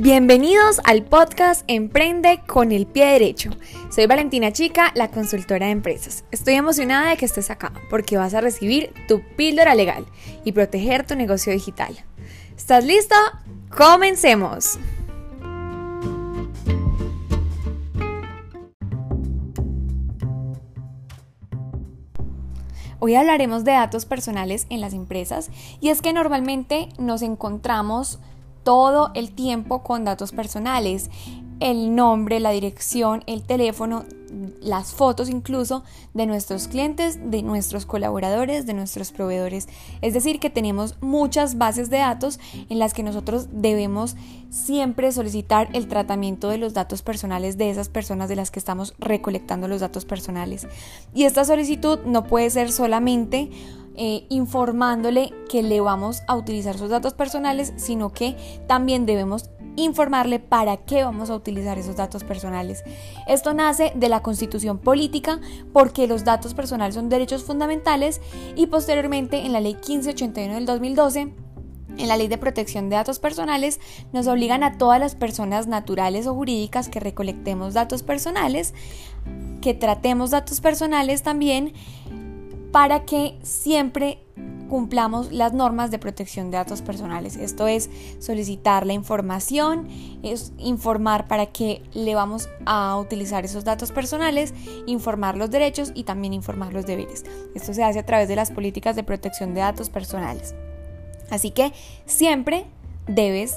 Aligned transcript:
Bienvenidos 0.00 0.80
al 0.84 1.02
podcast 1.02 1.64
Emprende 1.66 2.40
con 2.46 2.70
el 2.70 2.86
pie 2.86 3.06
derecho. 3.06 3.50
Soy 3.90 4.06
Valentina 4.06 4.52
Chica, 4.52 4.92
la 4.94 5.10
consultora 5.10 5.66
de 5.66 5.72
empresas. 5.72 6.24
Estoy 6.30 6.54
emocionada 6.54 7.10
de 7.10 7.16
que 7.16 7.24
estés 7.24 7.50
acá 7.50 7.72
porque 7.90 8.16
vas 8.16 8.32
a 8.32 8.40
recibir 8.40 8.92
tu 9.08 9.22
píldora 9.34 9.74
legal 9.74 10.06
y 10.44 10.52
proteger 10.52 11.04
tu 11.04 11.16
negocio 11.16 11.52
digital. 11.52 11.96
¿Estás 12.56 12.84
listo? 12.84 13.16
Comencemos. 13.76 14.78
Hoy 23.00 23.16
hablaremos 23.16 23.64
de 23.64 23.72
datos 23.72 24.04
personales 24.06 24.68
en 24.70 24.80
las 24.80 24.92
empresas 24.92 25.50
y 25.80 25.88
es 25.88 26.02
que 26.02 26.12
normalmente 26.12 26.88
nos 26.98 27.22
encontramos 27.22 28.20
todo 28.68 29.12
el 29.14 29.30
tiempo 29.30 29.82
con 29.82 30.04
datos 30.04 30.32
personales, 30.32 31.08
el 31.58 31.94
nombre, 31.94 32.38
la 32.38 32.50
dirección, 32.50 33.24
el 33.26 33.42
teléfono, 33.42 34.04
las 34.60 34.92
fotos 34.92 35.30
incluso 35.30 35.84
de 36.12 36.26
nuestros 36.26 36.68
clientes, 36.68 37.18
de 37.30 37.42
nuestros 37.42 37.86
colaboradores, 37.86 38.66
de 38.66 38.74
nuestros 38.74 39.10
proveedores. 39.10 39.68
Es 40.02 40.12
decir, 40.12 40.38
que 40.38 40.50
tenemos 40.50 40.96
muchas 41.00 41.56
bases 41.56 41.88
de 41.88 41.96
datos 41.96 42.40
en 42.68 42.78
las 42.78 42.92
que 42.92 43.02
nosotros 43.02 43.48
debemos 43.52 44.16
siempre 44.50 45.12
solicitar 45.12 45.70
el 45.72 45.88
tratamiento 45.88 46.50
de 46.50 46.58
los 46.58 46.74
datos 46.74 47.00
personales 47.00 47.56
de 47.56 47.70
esas 47.70 47.88
personas 47.88 48.28
de 48.28 48.36
las 48.36 48.50
que 48.50 48.58
estamos 48.58 48.94
recolectando 48.98 49.66
los 49.66 49.80
datos 49.80 50.04
personales. 50.04 50.68
Y 51.14 51.24
esta 51.24 51.46
solicitud 51.46 52.00
no 52.04 52.24
puede 52.24 52.50
ser 52.50 52.70
solamente 52.70 53.50
eh, 54.00 54.26
informándole 54.28 55.34
que 55.48 55.60
le 55.60 55.80
vamos 55.80 56.22
a 56.28 56.36
utilizar 56.36 56.78
sus 56.78 56.88
datos 56.88 57.14
personales, 57.14 57.72
sino 57.74 58.12
que 58.12 58.36
también 58.68 59.06
debemos 59.06 59.50
informarle 59.74 60.38
para 60.38 60.76
qué 60.76 61.02
vamos 61.02 61.30
a 61.30 61.34
utilizar 61.34 61.78
esos 61.78 61.96
datos 61.96 62.22
personales. 62.22 62.84
Esto 63.26 63.54
nace 63.54 63.92
de 63.96 64.08
la 64.08 64.22
constitución 64.22 64.78
política 64.78 65.40
porque 65.72 66.06
los 66.06 66.22
datos 66.22 66.54
personales 66.54 66.94
son 66.94 67.08
derechos 67.08 67.42
fundamentales 67.42 68.20
y 68.54 68.68
posteriormente 68.68 69.44
en 69.44 69.52
la 69.52 69.60
ley 69.60 69.74
1581 69.74 70.54
del 70.54 70.66
2012 70.66 71.34
en 71.96 72.06
la 72.06 72.16
Ley 72.16 72.28
de 72.28 72.38
Protección 72.38 72.88
de 72.90 72.94
Datos 72.94 73.18
Personales 73.18 73.80
nos 74.12 74.28
obligan 74.28 74.62
a 74.62 74.78
todas 74.78 75.00
las 75.00 75.16
personas 75.16 75.66
naturales 75.66 76.28
o 76.28 76.34
jurídicas 76.34 76.88
que 76.88 77.00
recolectemos 77.00 77.74
datos 77.74 78.04
personales, 78.04 78.74
que 79.60 79.74
tratemos 79.74 80.30
datos 80.30 80.60
personales 80.60 81.24
también, 81.24 81.72
para 82.72 83.04
que 83.04 83.38
siempre 83.42 84.18
cumplamos 84.68 85.32
las 85.32 85.52
normas 85.52 85.90
de 85.90 85.98
protección 85.98 86.50
de 86.50 86.58
datos 86.58 86.82
personales. 86.82 87.36
Esto 87.36 87.66
es 87.66 87.88
solicitar 88.18 88.86
la 88.86 88.92
información, 88.92 89.88
es 90.22 90.52
informar 90.58 91.26
para 91.26 91.46
qué 91.46 91.82
le 91.94 92.14
vamos 92.14 92.48
a 92.66 92.96
utilizar 92.98 93.44
esos 93.44 93.64
datos 93.64 93.92
personales, 93.92 94.54
informar 94.86 95.36
los 95.36 95.50
derechos 95.50 95.90
y 95.94 96.04
también 96.04 96.34
informar 96.34 96.72
los 96.72 96.86
deberes. 96.86 97.24
Esto 97.54 97.72
se 97.72 97.82
hace 97.82 97.98
a 97.98 98.06
través 98.06 98.28
de 98.28 98.36
las 98.36 98.50
políticas 98.50 98.94
de 98.94 99.02
protección 99.02 99.54
de 99.54 99.60
datos 99.60 99.88
personales. 99.90 100.54
Así 101.30 101.50
que 101.50 101.72
siempre 102.06 102.66
debes 103.06 103.56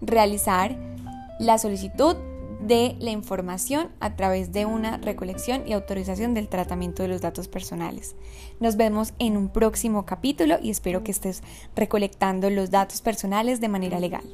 realizar 0.00 0.76
la 1.38 1.58
solicitud 1.58 2.16
de 2.62 2.96
la 3.00 3.10
información 3.10 3.88
a 4.00 4.16
través 4.16 4.52
de 4.52 4.66
una 4.66 4.98
recolección 4.98 5.66
y 5.66 5.72
autorización 5.72 6.34
del 6.34 6.48
tratamiento 6.48 7.02
de 7.02 7.08
los 7.08 7.20
datos 7.20 7.48
personales. 7.48 8.16
Nos 8.60 8.76
vemos 8.76 9.14
en 9.18 9.36
un 9.36 9.48
próximo 9.48 10.04
capítulo 10.06 10.58
y 10.62 10.70
espero 10.70 11.02
que 11.02 11.12
estés 11.12 11.42
recolectando 11.74 12.50
los 12.50 12.70
datos 12.70 13.00
personales 13.00 13.60
de 13.60 13.68
manera 13.68 13.98
legal. 13.98 14.24